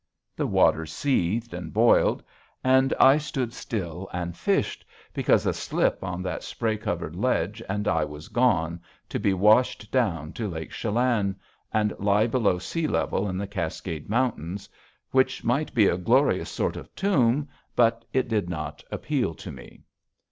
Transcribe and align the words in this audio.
The 0.35 0.47
water 0.47 0.87
seethed 0.87 1.53
and 1.53 1.71
boiled, 1.71 2.23
and 2.63 2.91
I 2.99 3.19
stood 3.19 3.53
still 3.53 4.09
and 4.11 4.35
fished, 4.35 4.83
because 5.13 5.45
a 5.45 5.53
slip 5.53 6.03
on 6.03 6.23
that 6.23 6.41
spray 6.41 6.75
covered 6.77 7.15
ledge 7.15 7.61
and 7.69 7.87
I 7.87 8.03
was 8.05 8.27
gone, 8.27 8.81
to 9.09 9.19
be 9.19 9.31
washed 9.35 9.91
down 9.91 10.33
to 10.33 10.47
Lake 10.49 10.71
Chelan, 10.71 11.35
and 11.71 11.93
lie 11.99 12.25
below 12.25 12.57
sea 12.57 12.87
level 12.87 13.29
in 13.29 13.37
the 13.37 13.45
Cascade 13.45 14.09
Mountains. 14.09 14.67
Which 15.11 15.43
might 15.43 15.71
be 15.71 15.85
a 15.85 15.97
glorious 15.99 16.49
sort 16.49 16.77
of 16.77 16.95
tomb, 16.95 17.47
but 17.75 18.03
it 18.11 18.27
did 18.27 18.49
not 18.49 18.83
appeal 18.89 19.35
to 19.35 19.51
me. 19.51 19.83